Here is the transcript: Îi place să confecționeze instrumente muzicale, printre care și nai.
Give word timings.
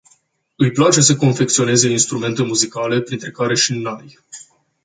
Îi 0.55 0.71
place 0.71 1.01
să 1.01 1.15
confecționeze 1.15 1.89
instrumente 1.89 2.43
muzicale, 2.43 3.01
printre 3.01 3.31
care 3.31 3.55
și 3.55 3.73
nai. 3.79 4.19